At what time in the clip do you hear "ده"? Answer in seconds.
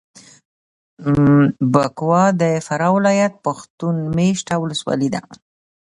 5.15-5.21